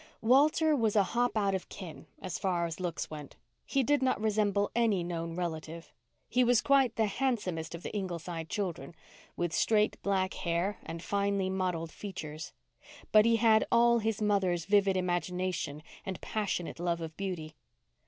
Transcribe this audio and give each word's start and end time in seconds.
Walter 0.23 0.75
was 0.75 0.95
a 0.95 1.03
"hop 1.03 1.37
out 1.37 1.53
of 1.53 1.69
kin," 1.69 2.07
as 2.23 2.39
far 2.39 2.65
as 2.65 2.79
looks 2.79 3.11
went. 3.11 3.35
He 3.67 3.83
did 3.83 4.01
not 4.01 4.19
resemble 4.19 4.71
any 4.73 5.03
known 5.03 5.35
relative. 5.35 5.93
He 6.27 6.43
was 6.43 6.59
quite 6.59 6.95
the 6.95 7.05
handsomest 7.05 7.75
of 7.75 7.83
the 7.83 7.95
Ingleside 7.95 8.49
children, 8.49 8.95
with 9.37 9.53
straight 9.53 10.01
black 10.01 10.33
hair 10.33 10.79
and 10.81 11.03
finely 11.03 11.51
modelled 11.51 11.91
features. 11.91 12.51
But 13.11 13.25
he 13.25 13.35
had 13.35 13.63
all 13.71 13.99
his 13.99 14.23
mother's 14.23 14.65
vivid 14.65 14.97
imagination 14.97 15.83
and 16.03 16.19
passionate 16.19 16.79
love 16.79 16.99
of 17.01 17.15
beauty. 17.15 17.53